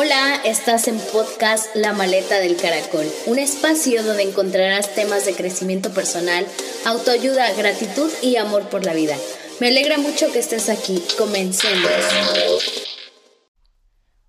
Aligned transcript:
Hola, 0.00 0.36
estás 0.44 0.86
en 0.86 0.96
podcast 1.12 1.74
La 1.74 1.92
Maleta 1.92 2.38
del 2.38 2.56
Caracol, 2.56 3.04
un 3.26 3.36
espacio 3.40 4.04
donde 4.04 4.22
encontrarás 4.22 4.94
temas 4.94 5.26
de 5.26 5.34
crecimiento 5.34 5.92
personal, 5.92 6.46
autoayuda, 6.86 7.52
gratitud 7.54 8.08
y 8.22 8.36
amor 8.36 8.68
por 8.68 8.86
la 8.86 8.94
vida. 8.94 9.16
Me 9.60 9.66
alegra 9.66 9.98
mucho 9.98 10.30
que 10.30 10.38
estés 10.38 10.68
aquí. 10.68 11.02
Comencemos. 11.18 11.90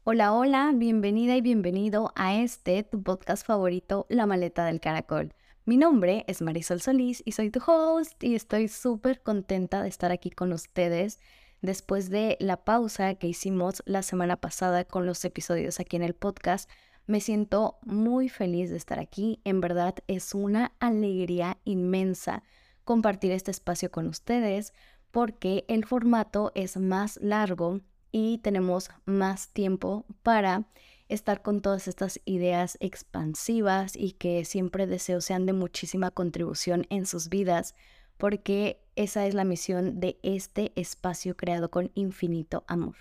Hola, 0.06 0.34
hola, 0.34 0.72
bienvenida 0.74 1.36
y 1.36 1.42
bienvenido 1.42 2.14
a 2.16 2.38
este, 2.42 2.82
tu 2.82 3.04
podcast 3.04 3.46
favorito, 3.46 4.08
La 4.10 4.26
Maleta 4.26 4.66
del 4.66 4.80
Caracol. 4.80 5.36
Mi 5.66 5.78
nombre 5.78 6.26
es 6.26 6.42
Marisol 6.42 6.82
Solís 6.82 7.22
y 7.26 7.34
soy 7.34 7.52
tu 7.52 7.62
host 7.64 8.24
y 8.24 8.34
estoy 8.34 8.70
súper 8.70 9.22
contenta 9.22 9.84
de 9.84 9.90
estar 9.90 10.12
aquí 10.12 10.32
con 10.32 10.52
ustedes 10.52 11.20
después 11.62 12.10
de 12.10 12.38
la 12.40 12.64
pausa 12.64 13.16
que 13.16 13.28
hicimos 13.28 13.84
la 13.86 14.04
semana 14.04 14.38
pasada 14.38 14.86
con 14.86 15.06
los 15.06 15.24
episodios 15.26 15.80
aquí 15.80 15.96
en 15.96 16.04
el 16.04 16.14
podcast. 16.14 16.70
Me 17.08 17.22
siento 17.22 17.80
muy 17.84 18.30
feliz 18.30 18.70
de 18.70 18.78
estar 18.78 19.00
aquí. 19.00 19.40
En 19.44 19.62
verdad 19.62 19.96
es 20.08 20.34
una 20.34 20.74
alegría 20.80 21.58
inmensa 21.66 22.44
compartir 22.84 23.32
este 23.32 23.52
espacio 23.52 23.92
con 23.92 24.08
ustedes 24.08 24.74
porque 25.12 25.66
el 25.68 25.86
formato 25.86 26.52
es 26.56 26.78
más 26.78 27.18
largo 27.22 27.82
y 28.12 28.40
tenemos 28.40 28.90
más 29.06 29.50
tiempo 29.50 30.06
para 30.24 30.66
estar 31.08 31.42
con 31.42 31.62
todas 31.62 31.88
estas 31.88 32.22
ideas 32.26 32.78
expansivas 32.80 33.96
y 33.96 34.14
que 34.14 34.46
siempre 34.46 34.88
deseo 34.88 35.22
sean 35.22 35.46
de 35.46 35.54
muchísima 35.54 36.12
contribución 36.12 36.86
en 36.90 37.06
sus 37.06 37.30
vidas 37.30 37.76
porque 38.20 38.82
esa 38.96 39.26
es 39.26 39.34
la 39.34 39.46
misión 39.46 40.00
de 40.00 40.20
este 40.22 40.74
espacio 40.76 41.36
creado 41.36 41.72
con 41.72 41.90
infinito 41.96 42.66
amor. 42.68 42.96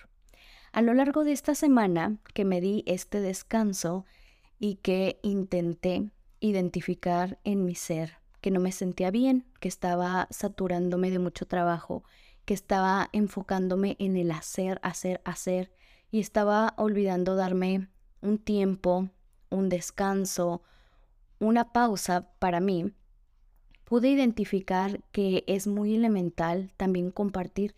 A 0.73 0.81
lo 0.81 0.95
largo 0.95 1.25
de 1.25 1.33
esta 1.33 1.55
semana 1.55 2.19
que 2.33 2.45
me 2.45 2.61
di 2.61 2.85
este 2.87 3.21
descanso 3.21 4.07
y 4.61 4.77
que 4.77 5.19
intenté 5.23 6.11
identificar 6.41 7.41
en 7.43 7.65
mi 7.65 7.75
ser 7.75 8.19
que 8.41 8.53
no 8.53 8.61
me 8.61 8.71
sentía 8.71 9.11
bien, 9.11 9.45
que 9.59 9.67
estaba 9.67 10.29
saturándome 10.31 11.11
de 11.11 11.19
mucho 11.19 11.47
trabajo, 11.47 12.05
que 12.45 12.55
estaba 12.55 13.09
enfocándome 13.13 13.97
en 13.99 14.17
el 14.17 14.31
hacer, 14.31 14.79
hacer, 14.85 15.21
hacer 15.25 15.73
y 16.13 16.21
estaba 16.21 16.75
olvidando 16.77 17.35
darme 17.35 17.89
un 18.21 18.39
tiempo, 18.39 19.11
un 19.51 19.69
descanso, 19.69 20.63
una 21.41 21.73
pausa 21.73 22.31
para 22.39 22.61
mí 22.61 22.93
pude 23.89 24.11
identificar 24.11 25.01
que 25.13 25.45
es 25.47 25.67
muy 25.67 25.97
elemental 25.97 26.71
también 26.77 27.11
compartir 27.11 27.75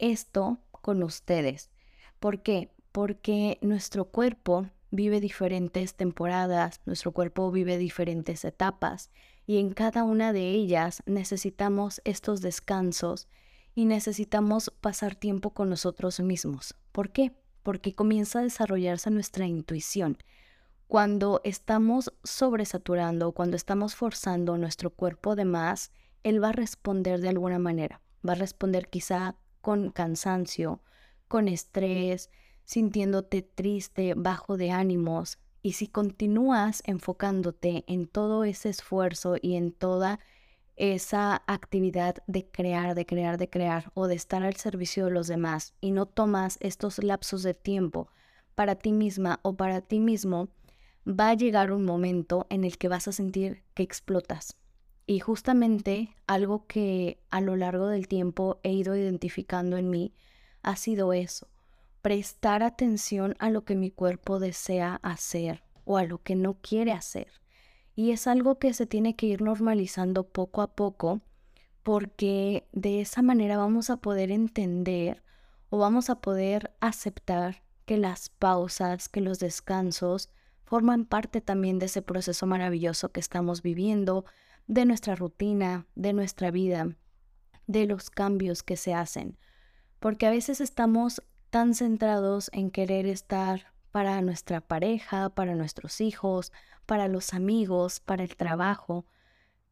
esto 0.00 0.58
con 0.72 1.04
ustedes. 1.04 1.70
¿Por 2.18 2.42
qué? 2.42 2.72
Porque 2.90 3.58
nuestro 3.60 4.06
cuerpo 4.06 4.66
vive 4.90 5.20
diferentes 5.20 5.94
temporadas, 5.94 6.80
nuestro 6.84 7.12
cuerpo 7.12 7.52
vive 7.52 7.78
diferentes 7.78 8.44
etapas 8.44 9.12
y 9.46 9.58
en 9.58 9.72
cada 9.72 10.02
una 10.02 10.32
de 10.32 10.50
ellas 10.50 11.00
necesitamos 11.06 12.02
estos 12.04 12.40
descansos 12.40 13.28
y 13.72 13.84
necesitamos 13.84 14.72
pasar 14.80 15.14
tiempo 15.14 15.50
con 15.50 15.70
nosotros 15.70 16.18
mismos. 16.18 16.74
¿Por 16.90 17.10
qué? 17.10 17.30
Porque 17.62 17.94
comienza 17.94 18.40
a 18.40 18.42
desarrollarse 18.42 19.12
nuestra 19.12 19.46
intuición 19.46 20.18
cuando 20.92 21.40
estamos 21.42 22.12
sobresaturando, 22.22 23.32
cuando 23.32 23.56
estamos 23.56 23.94
forzando 23.94 24.58
nuestro 24.58 24.90
cuerpo 24.90 25.36
de 25.36 25.46
más, 25.46 25.90
él 26.22 26.44
va 26.44 26.50
a 26.50 26.52
responder 26.52 27.22
de 27.22 27.30
alguna 27.30 27.58
manera. 27.58 28.02
Va 28.28 28.32
a 28.32 28.36
responder 28.36 28.90
quizá 28.90 29.36
con 29.62 29.88
cansancio, 29.88 30.82
con 31.28 31.48
estrés, 31.48 32.28
sintiéndote 32.64 33.40
triste, 33.40 34.12
bajo 34.14 34.58
de 34.58 34.70
ánimos. 34.70 35.38
Y 35.62 35.72
si 35.72 35.88
continúas 35.88 36.82
enfocándote 36.84 37.84
en 37.86 38.06
todo 38.06 38.44
ese 38.44 38.68
esfuerzo 38.68 39.36
y 39.40 39.54
en 39.54 39.72
toda 39.72 40.20
esa 40.76 41.42
actividad 41.46 42.16
de 42.26 42.50
crear, 42.50 42.94
de 42.94 43.06
crear, 43.06 43.38
de 43.38 43.48
crear 43.48 43.90
o 43.94 44.08
de 44.08 44.16
estar 44.16 44.42
al 44.42 44.56
servicio 44.56 45.06
de 45.06 45.12
los 45.12 45.26
demás 45.26 45.72
y 45.80 45.92
no 45.92 46.04
tomas 46.04 46.58
estos 46.60 47.02
lapsos 47.02 47.42
de 47.42 47.54
tiempo 47.54 48.10
para 48.54 48.74
ti 48.74 48.92
misma 48.92 49.40
o 49.42 49.54
para 49.54 49.80
ti 49.80 49.98
mismo, 49.98 50.50
va 51.06 51.30
a 51.30 51.34
llegar 51.34 51.72
un 51.72 51.84
momento 51.84 52.46
en 52.50 52.64
el 52.64 52.78
que 52.78 52.88
vas 52.88 53.08
a 53.08 53.12
sentir 53.12 53.62
que 53.74 53.82
explotas. 53.82 54.56
Y 55.06 55.18
justamente 55.18 56.14
algo 56.26 56.66
que 56.66 57.18
a 57.30 57.40
lo 57.40 57.56
largo 57.56 57.88
del 57.88 58.08
tiempo 58.08 58.60
he 58.62 58.72
ido 58.72 58.96
identificando 58.96 59.76
en 59.76 59.90
mí 59.90 60.14
ha 60.62 60.76
sido 60.76 61.12
eso, 61.12 61.48
prestar 62.02 62.62
atención 62.62 63.34
a 63.38 63.50
lo 63.50 63.64
que 63.64 63.74
mi 63.74 63.90
cuerpo 63.90 64.38
desea 64.38 65.00
hacer 65.02 65.64
o 65.84 65.96
a 65.96 66.04
lo 66.04 66.22
que 66.22 66.36
no 66.36 66.54
quiere 66.54 66.92
hacer. 66.92 67.28
Y 67.94 68.12
es 68.12 68.26
algo 68.26 68.58
que 68.58 68.72
se 68.72 68.86
tiene 68.86 69.16
que 69.16 69.26
ir 69.26 69.42
normalizando 69.42 70.24
poco 70.28 70.62
a 70.62 70.74
poco 70.74 71.20
porque 71.82 72.68
de 72.72 73.00
esa 73.00 73.22
manera 73.22 73.56
vamos 73.56 73.90
a 73.90 73.96
poder 73.96 74.30
entender 74.30 75.22
o 75.68 75.78
vamos 75.78 76.10
a 76.10 76.20
poder 76.20 76.72
aceptar 76.80 77.62
que 77.86 77.96
las 77.96 78.28
pausas, 78.28 79.08
que 79.08 79.20
los 79.20 79.40
descansos 79.40 80.30
forman 80.72 81.04
parte 81.04 81.42
también 81.42 81.78
de 81.78 81.84
ese 81.84 82.00
proceso 82.00 82.46
maravilloso 82.46 83.12
que 83.12 83.20
estamos 83.20 83.60
viviendo, 83.60 84.24
de 84.66 84.86
nuestra 84.86 85.14
rutina, 85.14 85.86
de 85.96 86.14
nuestra 86.14 86.50
vida, 86.50 86.96
de 87.66 87.84
los 87.84 88.08
cambios 88.08 88.62
que 88.62 88.78
se 88.78 88.94
hacen. 88.94 89.36
Porque 89.98 90.26
a 90.26 90.30
veces 90.30 90.62
estamos 90.62 91.22
tan 91.50 91.74
centrados 91.74 92.48
en 92.54 92.70
querer 92.70 93.04
estar 93.04 93.74
para 93.90 94.22
nuestra 94.22 94.62
pareja, 94.62 95.28
para 95.28 95.54
nuestros 95.54 96.00
hijos, 96.00 96.52
para 96.86 97.06
los 97.06 97.34
amigos, 97.34 98.00
para 98.00 98.22
el 98.22 98.34
trabajo, 98.34 99.04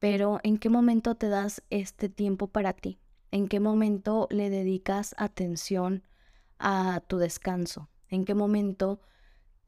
pero 0.01 0.39
¿en 0.43 0.59
qué 0.59 0.69
momento 0.69 1.15
te 1.15 1.31
das 1.31 1.63
este 1.71 2.11
tiempo 2.11 2.49
para 2.49 2.75
ti? 2.75 3.01
¿En 3.31 3.49
qué 3.49 3.59
momento 3.59 4.29
le 4.31 4.51
dedicas 4.51 5.15
atención 5.17 6.03
a 6.59 7.01
tu 7.07 7.17
descanso? 7.17 7.89
¿En 8.11 8.27
qué 8.27 8.35
momento 8.35 9.01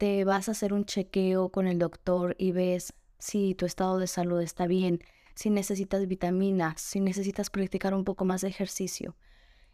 te 0.03 0.25
vas 0.25 0.49
a 0.49 0.51
hacer 0.51 0.73
un 0.73 0.83
chequeo 0.83 1.47
con 1.47 1.65
el 1.65 1.79
doctor 1.79 2.35
y 2.37 2.51
ves 2.51 2.93
si 3.19 3.55
tu 3.55 3.65
estado 3.65 3.99
de 3.99 4.07
salud 4.07 4.41
está 4.41 4.67
bien, 4.67 4.99
si 5.33 5.49
necesitas 5.49 6.05
vitaminas, 6.09 6.81
si 6.81 6.99
necesitas 6.99 7.49
practicar 7.49 7.93
un 7.93 8.03
poco 8.03 8.25
más 8.25 8.41
de 8.41 8.49
ejercicio. 8.49 9.15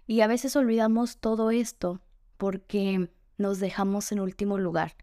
Y 0.06 0.22
a 0.22 0.28
veces 0.28 0.56
olvidamos 0.56 1.17
todo 1.17 1.50
esto 1.50 2.00
porque 2.38 3.09
nos 3.40 3.59
dejamos 3.59 4.12
en 4.12 4.19
último 4.19 4.59
lugar. 4.59 4.97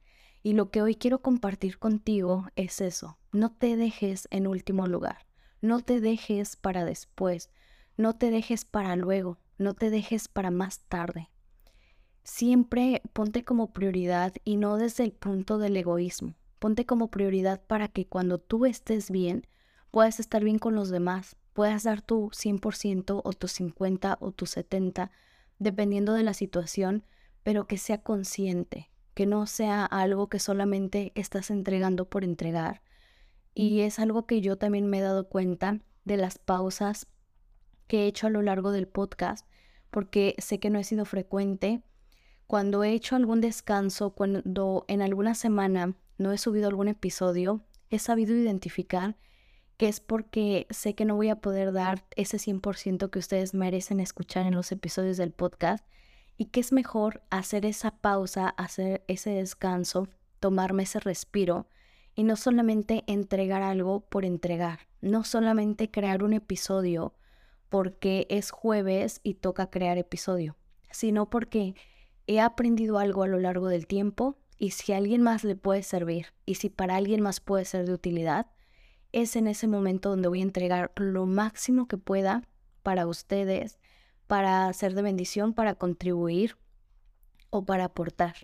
Y 0.44 0.52
lo 0.52 0.70
que 0.70 0.80
hoy 0.80 0.94
quiero 0.94 1.22
compartir 1.22 1.80
contigo 1.80 2.46
es 2.54 2.80
eso. 2.80 3.18
No 3.32 3.50
te 3.50 3.76
dejes 3.76 4.28
en 4.30 4.46
último 4.46 4.86
lugar. 4.86 5.26
No 5.60 5.80
te 5.80 6.00
dejes 6.00 6.54
para 6.54 6.84
después. 6.84 7.50
No 7.96 8.14
te 8.14 8.30
dejes 8.30 8.64
para 8.64 8.94
luego. 8.94 9.40
No 9.58 9.74
te 9.74 9.90
dejes 9.90 10.28
para 10.28 10.52
más 10.52 10.82
tarde 10.82 11.30
siempre 12.36 13.00
ponte 13.14 13.46
como 13.46 13.72
prioridad 13.72 14.34
y 14.44 14.58
no 14.58 14.76
desde 14.76 15.04
el 15.04 15.12
punto 15.12 15.56
del 15.56 15.74
egoísmo. 15.74 16.34
Ponte 16.58 16.84
como 16.84 17.10
prioridad 17.10 17.62
para 17.66 17.88
que 17.88 18.06
cuando 18.06 18.36
tú 18.36 18.66
estés 18.66 19.10
bien, 19.10 19.46
puedas 19.90 20.20
estar 20.20 20.44
bien 20.44 20.58
con 20.58 20.74
los 20.74 20.90
demás, 20.90 21.36
puedas 21.54 21.84
dar 21.84 22.02
tu 22.02 22.28
100% 22.28 23.22
o 23.24 23.32
tu 23.32 23.48
50 23.48 24.18
o 24.20 24.32
tu 24.32 24.44
70, 24.44 25.10
dependiendo 25.58 26.12
de 26.12 26.24
la 26.24 26.34
situación, 26.34 27.04
pero 27.42 27.66
que 27.66 27.78
sea 27.78 28.02
consciente, 28.02 28.90
que 29.14 29.24
no 29.24 29.46
sea 29.46 29.86
algo 29.86 30.28
que 30.28 30.38
solamente 30.38 31.12
estás 31.14 31.50
entregando 31.50 32.04
por 32.10 32.22
entregar. 32.22 32.82
Y 33.54 33.80
es 33.80 33.98
algo 33.98 34.26
que 34.26 34.42
yo 34.42 34.58
también 34.58 34.88
me 34.88 34.98
he 34.98 35.02
dado 35.02 35.30
cuenta 35.30 35.80
de 36.04 36.18
las 36.18 36.36
pausas 36.36 37.06
que 37.86 38.02
he 38.02 38.06
hecho 38.08 38.26
a 38.26 38.30
lo 38.30 38.42
largo 38.42 38.72
del 38.72 38.88
podcast, 38.88 39.46
porque 39.90 40.34
sé 40.36 40.60
que 40.60 40.68
no 40.68 40.78
he 40.78 40.84
sido 40.84 41.06
frecuente 41.06 41.82
cuando 42.46 42.84
he 42.84 42.92
hecho 42.92 43.16
algún 43.16 43.40
descanso, 43.40 44.10
cuando 44.10 44.84
en 44.88 45.02
alguna 45.02 45.34
semana 45.34 45.94
no 46.18 46.32
he 46.32 46.38
subido 46.38 46.68
algún 46.68 46.88
episodio, 46.88 47.62
he 47.90 47.98
sabido 47.98 48.34
identificar 48.34 49.16
que 49.76 49.88
es 49.88 50.00
porque 50.00 50.66
sé 50.70 50.94
que 50.94 51.04
no 51.04 51.16
voy 51.16 51.28
a 51.28 51.40
poder 51.40 51.72
dar 51.72 52.04
ese 52.16 52.38
100% 52.38 53.10
que 53.10 53.18
ustedes 53.18 53.52
merecen 53.52 54.00
escuchar 54.00 54.46
en 54.46 54.54
los 54.54 54.72
episodios 54.72 55.16
del 55.16 55.32
podcast 55.32 55.84
y 56.38 56.46
que 56.46 56.60
es 56.60 56.72
mejor 56.72 57.22
hacer 57.30 57.66
esa 57.66 57.90
pausa, 57.90 58.48
hacer 58.48 59.04
ese 59.06 59.30
descanso, 59.30 60.08
tomarme 60.40 60.84
ese 60.84 61.00
respiro 61.00 61.66
y 62.14 62.22
no 62.22 62.36
solamente 62.36 63.04
entregar 63.06 63.62
algo 63.62 64.00
por 64.00 64.24
entregar, 64.24 64.80
no 65.00 65.24
solamente 65.24 65.90
crear 65.90 66.22
un 66.22 66.32
episodio 66.32 67.14
porque 67.68 68.26
es 68.30 68.50
jueves 68.50 69.20
y 69.22 69.34
toca 69.34 69.70
crear 69.70 69.98
episodio, 69.98 70.56
sino 70.90 71.28
porque 71.28 71.74
he 72.26 72.40
aprendido 72.40 72.98
algo 72.98 73.22
a 73.22 73.28
lo 73.28 73.38
largo 73.38 73.68
del 73.68 73.86
tiempo 73.86 74.36
y 74.58 74.70
si 74.70 74.92
alguien 74.92 75.22
más 75.22 75.44
le 75.44 75.56
puede 75.56 75.82
servir 75.82 76.34
y 76.44 76.56
si 76.56 76.70
para 76.70 76.96
alguien 76.96 77.20
más 77.20 77.40
puede 77.40 77.64
ser 77.64 77.86
de 77.86 77.92
utilidad, 77.92 78.46
es 79.12 79.36
en 79.36 79.46
ese 79.46 79.66
momento 79.68 80.10
donde 80.10 80.28
voy 80.28 80.40
a 80.40 80.44
entregar 80.44 80.92
lo 80.96 81.26
máximo 81.26 81.88
que 81.88 81.98
pueda 81.98 82.42
para 82.82 83.06
ustedes, 83.06 83.78
para 84.26 84.72
ser 84.72 84.94
de 84.94 85.02
bendición, 85.02 85.54
para 85.54 85.74
contribuir 85.74 86.56
o 87.50 87.64
para 87.64 87.84
aportar. 87.84 88.34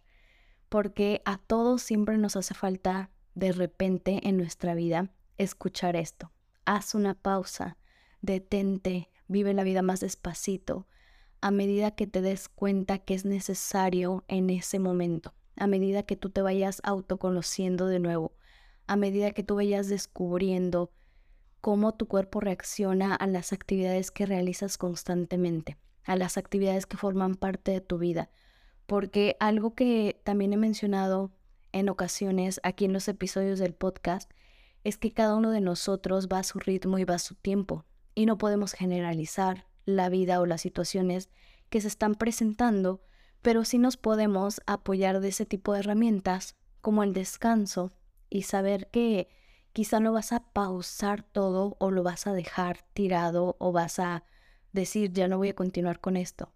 porque 0.73 1.20
a 1.26 1.37
todos 1.37 1.82
siempre 1.82 2.17
nos 2.17 2.35
hace 2.35 2.55
falta 2.55 3.11
de 3.35 3.52
repente 3.52 4.26
en 4.26 4.38
nuestra 4.38 4.75
vida 4.75 5.11
escuchar 5.37 5.96
esto. 5.96 6.32
Haz 6.64 6.94
una 6.94 7.12
pausa, 7.12 7.76
detente, 8.23 9.11
vive 9.28 9.52
la 9.52 9.64
vida 9.64 9.82
más 9.82 10.00
despacito, 10.00 10.87
a 11.43 11.50
medida 11.50 11.91
que 11.91 12.06
te 12.06 12.23
des 12.23 12.49
cuenta 12.49 12.99
que 12.99 13.15
es 13.15 13.25
necesario 13.25 14.25
en 14.29 14.49
ese 14.49 14.79
momento, 14.79 15.35
a 15.56 15.67
medida 15.67 16.05
que 16.05 16.17
tú 16.17 16.31
te 16.31 16.41
vayas 16.41 16.81
autoconociendo 16.85 17.89
de 17.89 17.99
nuevo, 17.99 18.33
a 18.87 18.94
medida 18.94 19.33
que 19.33 19.43
tú 19.43 19.56
vayas 19.56 19.89
descubriendo 19.89 20.93
cómo 21.61 21.94
tu 21.94 22.06
cuerpo 22.06 22.39
reacciona 22.39 23.15
a 23.17 23.27
las 23.27 23.53
actividades 23.53 24.12
que 24.12 24.25
realizas 24.25 24.79
constantemente, 24.79 25.79
a 26.05 26.15
las 26.15 26.39
actividades 26.39 26.87
que 26.87 26.97
forman 26.97 27.35
parte 27.35 27.73
de 27.73 27.81
tu 27.81 27.99
vida. 27.99 28.31
Porque 28.87 29.37
algo 29.41 29.75
que 29.75 30.21
también 30.23 30.53
he 30.53 30.56
mencionado 30.56 31.33
en 31.73 31.88
ocasiones 31.88 32.61
aquí 32.62 32.85
en 32.85 32.93
los 32.93 33.09
episodios 33.09 33.59
del 33.59 33.75
podcast 33.75 34.31
es 34.85 34.97
que 34.97 35.12
cada 35.12 35.35
uno 35.35 35.50
de 35.50 35.61
nosotros 35.61 36.29
va 36.33 36.38
a 36.38 36.45
su 36.45 36.61
ritmo 36.61 36.99
y 36.99 37.05
va 37.05 37.17
a 37.17 37.21
su 37.21 37.35
tiempo 37.35 37.85
y 38.15 38.27
no 38.27 38.38
podemos 38.38 38.75
generalizar 38.75 39.67
la 39.84 40.08
vida 40.08 40.40
o 40.40 40.46
las 40.46 40.61
situaciones 40.61 41.31
que 41.70 41.81
se 41.81 41.88
están 41.88 42.14
presentando, 42.14 43.00
pero 43.40 43.64
sí 43.64 43.79
nos 43.79 43.96
podemos 43.96 44.61
apoyar 44.67 45.20
de 45.20 45.29
ese 45.29 45.46
tipo 45.46 45.73
de 45.73 45.81
herramientas 45.81 46.56
como 46.81 47.02
el 47.02 47.12
descanso 47.12 47.93
y 48.31 48.43
saber 48.43 48.88
que 48.90 49.29
quizá 49.73 50.00
no 50.00 50.12
vas 50.12 50.32
a 50.32 50.40
pausar 50.52 51.23
todo 51.23 51.76
o 51.79 51.90
lo 51.90 52.02
vas 52.02 52.26
a 52.26 52.32
dejar 52.32 52.82
tirado 52.93 53.56
o 53.58 53.73
vas 53.73 53.99
a 53.99 54.25
decir 54.73 55.12
ya 55.12 55.29
no 55.29 55.38
voy 55.38 55.50
a 55.50 55.55
continuar 55.55 56.00
con 56.00 56.17
esto. 56.17 56.52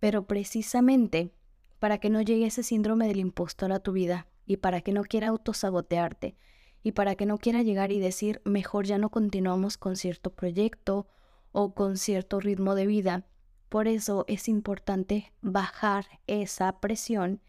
Pero 0.00 0.26
precisamente 0.26 1.32
para 1.78 1.98
que 1.98 2.10
no 2.10 2.22
llegue 2.22 2.46
ese 2.46 2.62
síndrome 2.62 3.06
del 3.06 3.20
impostor 3.20 3.72
a 3.72 3.80
tu 3.80 3.92
vida 3.92 4.26
y 4.46 4.58
para 4.58 4.80
que 4.80 4.92
no 4.92 5.02
quiera 5.02 5.28
autosabotearte 5.28 6.36
y 6.82 6.92
para 6.92 7.14
que 7.14 7.26
no 7.26 7.38
quiera 7.38 7.62
llegar 7.62 7.92
y 7.92 8.00
decir 8.00 8.40
mejor 8.44 8.86
ya 8.86 8.98
no 8.98 9.10
continuamos 9.10 9.76
con 9.78 9.96
cierto 9.96 10.30
proyecto 10.30 11.06
o 11.54 11.72
con 11.72 11.96
cierto 11.96 12.38
ritmo 12.38 12.74
de 12.74 12.84
vida. 12.84 13.24
Por 13.70 13.88
eso 13.88 14.26
es 14.28 14.46
importante 14.48 15.32
bajar 15.40 16.04
esa 16.26 16.80
presión 16.80 17.40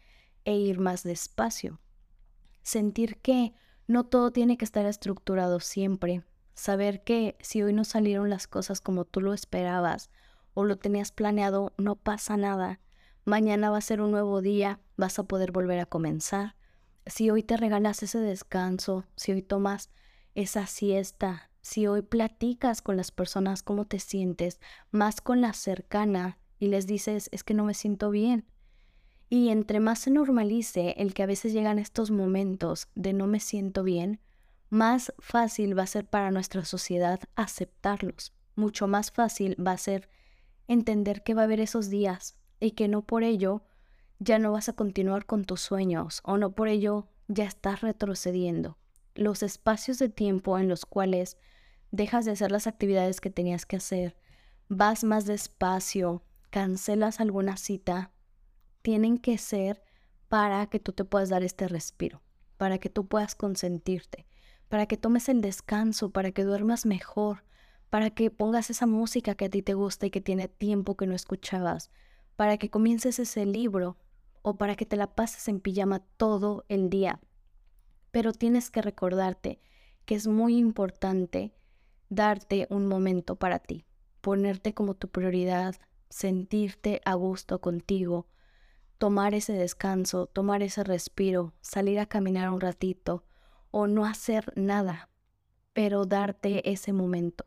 e 0.46 0.56
ir 0.56 0.78
más 0.78 1.02
despacio. 1.02 1.78
Sentir 2.62 3.18
que 3.18 3.52
no 3.86 4.04
todo 4.04 4.30
tiene 4.30 4.56
que 4.56 4.64
estar 4.64 4.86
estructurado 4.86 5.60
siempre. 5.60 6.22
Saber 6.54 7.04
que 7.04 7.36
si 7.40 7.62
hoy 7.62 7.74
no 7.74 7.84
salieron 7.84 8.30
las 8.30 8.46
cosas 8.46 8.80
como 8.80 9.04
tú 9.04 9.20
lo 9.20 9.34
esperabas 9.34 10.08
o 10.54 10.64
lo 10.64 10.78
tenías 10.78 11.12
planeado, 11.12 11.74
no 11.76 11.96
pasa 11.96 12.38
nada. 12.38 12.80
Mañana 13.26 13.68
va 13.68 13.76
a 13.76 13.82
ser 13.82 14.00
un 14.00 14.12
nuevo 14.12 14.40
día, 14.40 14.80
vas 14.96 15.18
a 15.18 15.24
poder 15.24 15.52
volver 15.52 15.80
a 15.80 15.86
comenzar 15.86 16.54
si 17.06 17.30
hoy 17.30 17.42
te 17.42 17.56
regalas 17.56 18.02
ese 18.02 18.18
descanso, 18.18 19.04
si 19.14 19.32
hoy 19.32 19.42
tomas 19.42 19.90
esa 20.34 20.66
siesta, 20.66 21.50
si 21.66 21.88
hoy 21.88 22.02
platicas 22.02 22.80
con 22.80 22.96
las 22.96 23.10
personas 23.10 23.64
cómo 23.64 23.86
te 23.86 23.98
sientes, 23.98 24.60
más 24.92 25.20
con 25.20 25.40
la 25.40 25.52
cercana 25.52 26.38
y 26.60 26.68
les 26.68 26.86
dices 26.86 27.28
es 27.32 27.42
que 27.42 27.54
no 27.54 27.64
me 27.64 27.74
siento 27.74 28.10
bien. 28.10 28.46
Y 29.28 29.48
entre 29.48 29.80
más 29.80 29.98
se 29.98 30.12
normalice 30.12 30.94
el 30.96 31.12
que 31.12 31.24
a 31.24 31.26
veces 31.26 31.52
llegan 31.52 31.80
estos 31.80 32.12
momentos 32.12 32.86
de 32.94 33.12
no 33.12 33.26
me 33.26 33.40
siento 33.40 33.82
bien, 33.82 34.20
más 34.70 35.12
fácil 35.18 35.76
va 35.76 35.82
a 35.82 35.88
ser 35.88 36.06
para 36.06 36.30
nuestra 36.30 36.64
sociedad 36.64 37.18
aceptarlos. 37.34 38.32
Mucho 38.54 38.86
más 38.86 39.10
fácil 39.10 39.56
va 39.60 39.72
a 39.72 39.78
ser 39.78 40.08
entender 40.68 41.24
que 41.24 41.34
va 41.34 41.42
a 41.42 41.44
haber 41.46 41.58
esos 41.58 41.90
días 41.90 42.36
y 42.60 42.70
que 42.70 42.86
no 42.86 43.02
por 43.02 43.24
ello 43.24 43.64
ya 44.20 44.38
no 44.38 44.52
vas 44.52 44.68
a 44.68 44.74
continuar 44.74 45.26
con 45.26 45.44
tus 45.44 45.62
sueños 45.62 46.20
o 46.22 46.38
no 46.38 46.52
por 46.52 46.68
ello 46.68 47.08
ya 47.26 47.44
estás 47.44 47.80
retrocediendo. 47.80 48.78
Los 49.16 49.42
espacios 49.42 49.98
de 49.98 50.08
tiempo 50.08 50.58
en 50.58 50.68
los 50.68 50.86
cuales 50.86 51.36
dejas 51.90 52.24
de 52.24 52.32
hacer 52.32 52.52
las 52.52 52.66
actividades 52.66 53.20
que 53.20 53.30
tenías 53.30 53.66
que 53.66 53.76
hacer, 53.76 54.16
vas 54.68 55.04
más 55.04 55.26
despacio, 55.26 56.22
cancelas 56.50 57.20
alguna 57.20 57.56
cita, 57.56 58.12
tienen 58.82 59.18
que 59.18 59.38
ser 59.38 59.82
para 60.28 60.66
que 60.66 60.78
tú 60.78 60.92
te 60.92 61.04
puedas 61.04 61.28
dar 61.28 61.42
este 61.42 61.66
respiro, 61.68 62.22
para 62.56 62.78
que 62.78 62.90
tú 62.90 63.06
puedas 63.06 63.34
consentirte, 63.34 64.26
para 64.68 64.86
que 64.86 64.96
tomes 64.96 65.28
el 65.28 65.40
descanso, 65.40 66.10
para 66.10 66.32
que 66.32 66.44
duermas 66.44 66.86
mejor, 66.86 67.44
para 67.90 68.10
que 68.10 68.30
pongas 68.30 68.70
esa 68.70 68.86
música 68.86 69.34
que 69.34 69.46
a 69.46 69.50
ti 69.50 69.62
te 69.62 69.74
gusta 69.74 70.06
y 70.06 70.10
que 70.10 70.20
tiene 70.20 70.48
tiempo 70.48 70.96
que 70.96 71.06
no 71.06 71.14
escuchabas, 71.14 71.90
para 72.36 72.58
que 72.58 72.70
comiences 72.70 73.18
ese 73.18 73.46
libro 73.46 73.96
o 74.42 74.56
para 74.56 74.76
que 74.76 74.86
te 74.86 74.96
la 74.96 75.14
pases 75.14 75.48
en 75.48 75.60
pijama 75.60 76.00
todo 76.16 76.64
el 76.68 76.90
día. 76.90 77.20
Pero 78.16 78.32
tienes 78.32 78.70
que 78.70 78.80
recordarte 78.80 79.60
que 80.06 80.14
es 80.14 80.26
muy 80.26 80.56
importante 80.56 81.52
darte 82.08 82.66
un 82.70 82.88
momento 82.88 83.36
para 83.36 83.58
ti, 83.58 83.84
ponerte 84.22 84.72
como 84.72 84.94
tu 84.94 85.08
prioridad, 85.10 85.74
sentirte 86.08 87.02
a 87.04 87.12
gusto 87.12 87.60
contigo, 87.60 88.26
tomar 88.96 89.34
ese 89.34 89.52
descanso, 89.52 90.28
tomar 90.28 90.62
ese 90.62 90.82
respiro, 90.82 91.52
salir 91.60 92.00
a 92.00 92.06
caminar 92.06 92.48
un 92.48 92.62
ratito 92.62 93.26
o 93.70 93.86
no 93.86 94.06
hacer 94.06 94.50
nada, 94.56 95.10
pero 95.74 96.06
darte 96.06 96.70
ese 96.70 96.94
momento, 96.94 97.44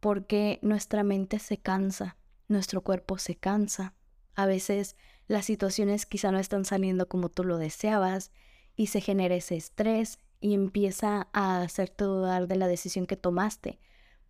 porque 0.00 0.58
nuestra 0.62 1.04
mente 1.04 1.38
se 1.38 1.58
cansa, 1.58 2.16
nuestro 2.48 2.82
cuerpo 2.82 3.18
se 3.18 3.36
cansa, 3.36 3.94
a 4.34 4.46
veces 4.46 4.96
las 5.28 5.44
situaciones 5.44 6.06
quizá 6.06 6.32
no 6.32 6.40
están 6.40 6.64
saliendo 6.64 7.08
como 7.08 7.28
tú 7.28 7.44
lo 7.44 7.56
deseabas 7.56 8.32
y 8.76 8.86
se 8.86 9.00
genera 9.00 9.34
ese 9.34 9.56
estrés 9.56 10.18
y 10.40 10.54
empieza 10.54 11.28
a 11.32 11.62
hacerte 11.62 12.04
dudar 12.04 12.48
de 12.48 12.56
la 12.56 12.66
decisión 12.68 13.06
que 13.06 13.16
tomaste. 13.16 13.78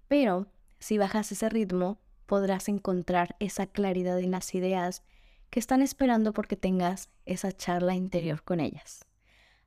Pero 0.08 0.46
si 0.78 0.98
bajas 0.98 1.32
ese 1.32 1.48
ritmo, 1.48 1.98
podrás 2.26 2.68
encontrar 2.68 3.36
esa 3.40 3.66
claridad 3.66 4.18
en 4.18 4.32
las 4.32 4.54
ideas 4.54 5.02
que 5.50 5.60
están 5.60 5.82
esperando 5.82 6.32
porque 6.32 6.56
tengas 6.56 7.10
esa 7.26 7.52
charla 7.52 7.94
interior 7.94 8.42
con 8.42 8.60
ellas. 8.60 9.06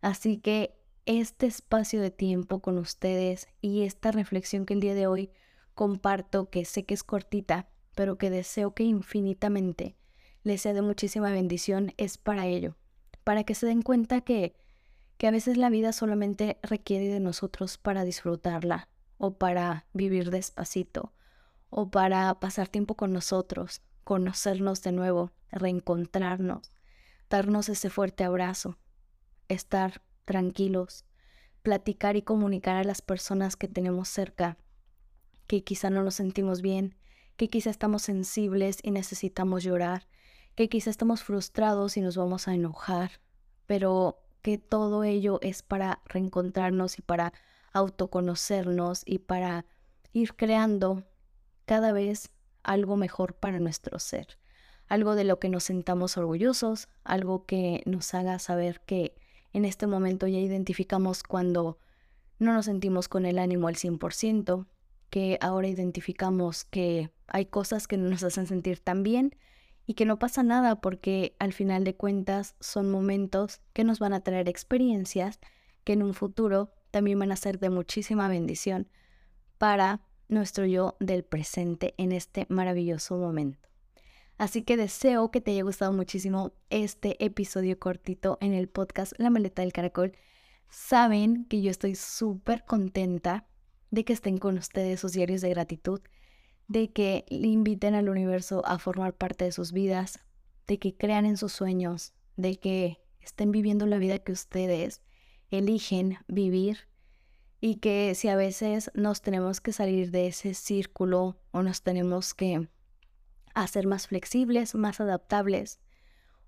Así 0.01 0.37
que 0.37 0.75
este 1.05 1.45
espacio 1.45 2.01
de 2.01 2.11
tiempo 2.11 2.59
con 2.59 2.77
ustedes 2.77 3.47
y 3.61 3.83
esta 3.83 4.11
reflexión 4.11 4.65
que 4.65 4.73
el 4.73 4.79
día 4.79 4.95
de 4.95 5.07
hoy 5.07 5.31
comparto, 5.75 6.49
que 6.49 6.65
sé 6.65 6.85
que 6.85 6.95
es 6.95 7.03
cortita, 7.03 7.69
pero 7.95 8.17
que 8.17 8.29
deseo 8.29 8.73
que 8.73 8.83
infinitamente 8.83 9.95
les 10.43 10.61
sea 10.61 10.73
de 10.73 10.81
muchísima 10.81 11.31
bendición 11.31 11.93
es 11.97 12.17
para 12.17 12.45
ello, 12.45 12.75
para 13.23 13.43
que 13.43 13.55
se 13.55 13.65
den 13.65 13.81
cuenta 13.81 14.21
que, 14.21 14.55
que 15.17 15.27
a 15.27 15.31
veces 15.31 15.57
la 15.57 15.69
vida 15.69 15.93
solamente 15.93 16.59
requiere 16.61 17.07
de 17.07 17.19
nosotros 17.19 17.77
para 17.77 18.03
disfrutarla 18.03 18.89
o 19.17 19.37
para 19.37 19.85
vivir 19.93 20.29
despacito 20.29 21.13
o 21.69 21.89
para 21.89 22.33
pasar 22.39 22.67
tiempo 22.67 22.95
con 22.95 23.13
nosotros, 23.13 23.81
conocernos 24.03 24.81
de 24.81 24.91
nuevo, 24.91 25.31
reencontrarnos, 25.51 26.71
darnos 27.29 27.69
ese 27.69 27.89
fuerte 27.89 28.23
abrazo, 28.23 28.77
estar 29.47 30.01
tranquilos, 30.25 31.05
platicar 31.63 32.15
y 32.15 32.21
comunicar 32.21 32.75
a 32.75 32.83
las 32.83 33.01
personas 33.01 33.55
que 33.55 33.67
tenemos 33.67 34.09
cerca, 34.09 34.57
que 35.47 35.63
quizá 35.63 35.89
no 35.89 36.03
nos 36.03 36.15
sentimos 36.15 36.61
bien, 36.61 36.95
que 37.37 37.49
quizá 37.49 37.69
estamos 37.69 38.03
sensibles 38.03 38.77
y 38.83 38.91
necesitamos 38.91 39.63
llorar, 39.63 40.07
que 40.55 40.69
quizá 40.69 40.89
estamos 40.89 41.23
frustrados 41.23 41.97
y 41.97 42.01
nos 42.01 42.15
vamos 42.15 42.47
a 42.47 42.53
enojar, 42.53 43.19
pero 43.65 44.24
que 44.45 44.59
todo 44.59 45.03
ello 45.03 45.39
es 45.41 45.63
para 45.63 46.03
reencontrarnos 46.05 46.99
y 46.99 47.01
para 47.01 47.33
autoconocernos 47.73 49.01
y 49.03 49.17
para 49.17 49.65
ir 50.13 50.35
creando 50.35 51.03
cada 51.65 51.91
vez 51.91 52.29
algo 52.61 52.95
mejor 52.95 53.33
para 53.33 53.59
nuestro 53.59 53.97
ser, 53.97 54.37
algo 54.87 55.15
de 55.15 55.23
lo 55.23 55.39
que 55.39 55.49
nos 55.49 55.63
sentamos 55.63 56.15
orgullosos, 56.15 56.89
algo 57.03 57.47
que 57.47 57.81
nos 57.87 58.13
haga 58.13 58.37
saber 58.37 58.81
que 58.81 59.15
en 59.51 59.65
este 59.65 59.87
momento 59.87 60.27
ya 60.27 60.37
identificamos 60.37 61.23
cuando 61.23 61.79
no 62.37 62.53
nos 62.53 62.65
sentimos 62.65 63.07
con 63.07 63.25
el 63.25 63.39
ánimo 63.39 63.67
al 63.67 63.77
100%, 63.77 64.67
que 65.09 65.39
ahora 65.41 65.67
identificamos 65.69 66.65
que 66.65 67.09
hay 67.25 67.47
cosas 67.47 67.87
que 67.87 67.97
no 67.97 68.11
nos 68.11 68.21
hacen 68.21 68.45
sentir 68.45 68.79
tan 68.79 69.01
bien 69.01 69.35
y 69.85 69.93
que 69.93 70.05
no 70.05 70.17
pasa 70.17 70.43
nada 70.43 70.81
porque 70.81 71.35
al 71.39 71.53
final 71.53 71.83
de 71.83 71.95
cuentas 71.95 72.55
son 72.59 72.89
momentos 72.89 73.61
que 73.73 73.83
nos 73.83 73.99
van 73.99 74.13
a 74.13 74.21
traer 74.21 74.49
experiencias 74.49 75.39
que 75.83 75.93
en 75.93 76.03
un 76.03 76.13
futuro 76.13 76.71
también 76.91 77.19
van 77.19 77.31
a 77.31 77.35
ser 77.35 77.59
de 77.59 77.69
muchísima 77.69 78.27
bendición 78.27 78.89
para 79.57 80.01
nuestro 80.27 80.65
yo 80.65 80.95
del 80.99 81.23
presente 81.23 81.93
en 81.97 82.11
este 82.11 82.45
maravilloso 82.49 83.17
momento. 83.17 83.69
Así 84.37 84.63
que 84.63 84.75
deseo 84.75 85.31
que 85.31 85.39
te 85.39 85.51
haya 85.51 85.63
gustado 85.63 85.93
muchísimo 85.93 86.51
este 86.69 87.23
episodio 87.23 87.79
cortito 87.79 88.37
en 88.41 88.53
el 88.53 88.67
podcast 88.67 89.13
La 89.17 89.29
maleta 89.29 89.61
del 89.61 89.71
caracol. 89.71 90.13
Saben 90.69 91.45
que 91.45 91.61
yo 91.61 91.71
estoy 91.71 91.95
súper 91.95 92.65
contenta 92.65 93.47
de 93.91 94.03
que 94.03 94.13
estén 94.13 94.37
con 94.37 94.57
ustedes 94.57 94.99
sus 94.99 95.13
diarios 95.13 95.41
de 95.41 95.49
gratitud 95.49 96.01
de 96.67 96.91
que 96.91 97.25
le 97.29 97.47
inviten 97.47 97.95
al 97.95 98.09
universo 98.09 98.65
a 98.65 98.79
formar 98.79 99.13
parte 99.13 99.45
de 99.45 99.51
sus 99.51 99.71
vidas, 99.71 100.19
de 100.67 100.79
que 100.79 100.95
crean 100.95 101.25
en 101.25 101.37
sus 101.37 101.51
sueños, 101.51 102.13
de 102.35 102.57
que 102.57 103.01
estén 103.19 103.51
viviendo 103.51 103.85
la 103.85 103.97
vida 103.97 104.19
que 104.19 104.31
ustedes 104.31 105.01
eligen 105.49 106.17
vivir 106.27 106.87
y 107.61 107.75
que 107.75 108.13
si 108.15 108.27
a 108.27 108.35
veces 108.35 108.91
nos 108.93 109.21
tenemos 109.21 109.61
que 109.61 109.73
salir 109.73 110.11
de 110.11 110.27
ese 110.27 110.53
círculo 110.53 111.39
o 111.51 111.63
nos 111.63 111.81
tenemos 111.81 112.33
que 112.33 112.69
hacer 113.53 113.87
más 113.87 114.07
flexibles, 114.07 114.75
más 114.75 114.99
adaptables 114.99 115.79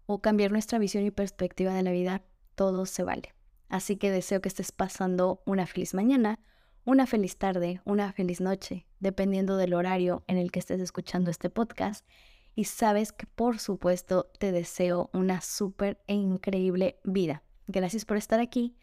o 0.05 0.21
cambiar 0.21 0.51
nuestra 0.51 0.79
visión 0.79 1.05
y 1.05 1.12
perspectiva 1.12 1.74
de 1.74 1.83
la 1.83 1.91
vida, 1.91 2.24
todo 2.55 2.86
se 2.86 3.03
vale. 3.03 3.33
Así 3.69 3.97
que 3.97 4.12
deseo 4.12 4.41
que 4.41 4.50
estés 4.50 4.71
pasando 4.71 5.41
una 5.45 5.67
feliz 5.67 5.93
mañana, 5.93 6.39
una 6.88 7.06
feliz 7.06 7.36
tarde, 7.36 7.82
una 7.84 8.13
feliz 8.13 8.39
noche, 8.39 8.88
dependiendo 9.01 9.58
del 9.58 9.74
horario 9.74 10.24
en 10.25 10.38
el 10.38 10.53
que 10.53 10.60
estés 10.60 10.79
escuchando 10.79 11.29
este 11.29 11.50
podcast. 11.50 12.08
Y 12.56 12.63
sabes 12.63 13.12
que 13.12 13.27
por 13.27 13.60
supuesto 13.60 14.32
te 14.39 14.53
deseo 14.53 15.10
una 15.12 15.41
súper 15.41 16.01
e 16.08 16.13
increíble 16.13 16.98
vida. 17.03 17.44
Gracias 17.67 18.06
por 18.06 18.15
estar 18.15 18.39
aquí. 18.39 18.77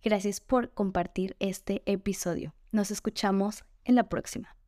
Gracias 0.00 0.40
por 0.40 0.72
compartir 0.72 1.34
este 1.40 1.82
episodio. 1.86 2.54
Nos 2.70 2.92
escuchamos 2.92 3.64
en 3.84 3.96
la 3.96 4.08
próxima. 4.08 4.59